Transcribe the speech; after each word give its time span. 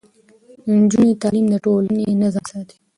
د 0.65 0.67
نجونو 0.79 1.19
تعليم 1.21 1.45
د 1.49 1.55
ټولنې 1.65 2.05
نظم 2.21 2.43
ساتي. 2.51 2.77